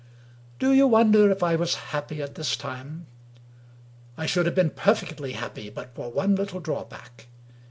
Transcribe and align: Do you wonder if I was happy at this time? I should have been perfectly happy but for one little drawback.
Do 0.57 0.73
you 0.73 0.87
wonder 0.87 1.29
if 1.29 1.43
I 1.43 1.55
was 1.55 1.75
happy 1.93 2.23
at 2.23 2.33
this 2.33 2.57
time? 2.57 3.05
I 4.17 4.25
should 4.25 4.47
have 4.47 4.55
been 4.55 4.71
perfectly 4.71 5.33
happy 5.33 5.69
but 5.69 5.93
for 5.93 6.11
one 6.11 6.33
little 6.35 6.59
drawback. 6.59 7.27